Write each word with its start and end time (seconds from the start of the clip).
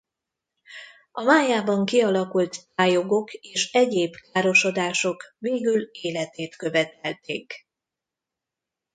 A 1.11 1.23
májában 1.23 1.85
kialakult 1.85 2.67
tályogok 2.75 3.33
és 3.33 3.71
egyéb 3.71 4.15
károsodások 4.31 5.35
végül 5.37 5.89
életét 5.91 6.55
követelték. 6.55 7.67